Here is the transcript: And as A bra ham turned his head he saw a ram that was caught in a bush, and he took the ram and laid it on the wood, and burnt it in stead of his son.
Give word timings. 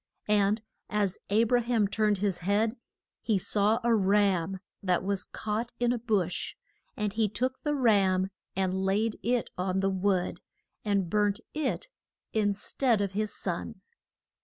And 0.29 0.63
as 0.89 1.19
A 1.29 1.43
bra 1.43 1.61
ham 1.61 1.87
turned 1.87 2.17
his 2.17 2.39
head 2.39 2.75
he 3.21 3.37
saw 3.37 3.79
a 3.83 3.93
ram 3.93 4.57
that 4.81 5.03
was 5.03 5.25
caught 5.25 5.73
in 5.79 5.93
a 5.93 5.99
bush, 5.99 6.55
and 6.97 7.13
he 7.13 7.29
took 7.29 7.61
the 7.61 7.75
ram 7.75 8.31
and 8.55 8.83
laid 8.83 9.19
it 9.21 9.51
on 9.59 9.79
the 9.79 9.91
wood, 9.91 10.41
and 10.83 11.07
burnt 11.07 11.39
it 11.53 11.87
in 12.33 12.51
stead 12.55 12.99
of 12.99 13.11
his 13.11 13.31
son. 13.31 13.81